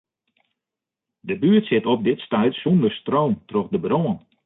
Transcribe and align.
De 1.19 1.37
buert 1.39 1.65
sit 1.65 1.85
op 1.93 1.99
dit 2.09 2.19
stuit 2.25 2.55
sûnder 2.61 2.91
stroom 2.99 3.33
troch 3.49 3.69
de 3.73 3.79
brân. 3.85 4.07